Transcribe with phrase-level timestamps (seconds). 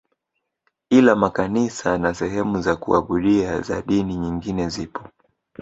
[0.89, 5.07] Ila makanisa na sehemu za kuabudia za dini nyingine zipo